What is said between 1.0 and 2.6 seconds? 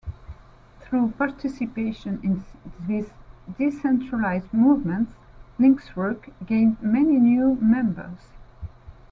participation in